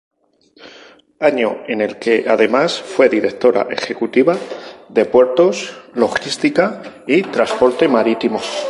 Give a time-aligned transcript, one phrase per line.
[1.19, 4.35] Año en el que además fue Directora Ejecutiva
[4.89, 8.41] de Puertos, Logística y Transporte Marítimo.